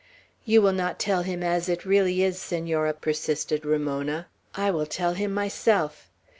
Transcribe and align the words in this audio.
"You 0.45 0.63
will 0.63 0.73
not 0.73 0.97
tell 0.97 1.21
him 1.21 1.43
as 1.43 1.69
it 1.69 1.85
really 1.85 2.23
is, 2.23 2.39
Senora," 2.41 2.91
persisted 2.91 3.63
Ramona. 3.63 4.25
"I 4.55 4.71
will 4.71 4.87
tell 4.87 5.13
him 5.13 5.31
myself." 5.31 6.09